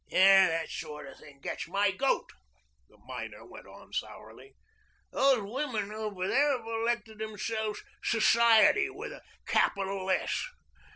"That 0.09 0.67
sort 0.71 1.05
of 1.05 1.19
thing 1.19 1.41
gets 1.41 1.67
my 1.67 1.91
goat," 1.91 2.31
the 2.89 2.97
miner 3.05 3.45
went 3.45 3.67
on 3.67 3.93
sourly. 3.93 4.55
"Those 5.11 5.43
women 5.43 5.91
over 5.91 6.27
there 6.27 6.57
have 6.57 6.65
elected 6.65 7.19
themselves 7.19 7.83
Society 8.03 8.89
with 8.89 9.11
a 9.11 9.21
capital 9.45 10.09
S. 10.09 10.43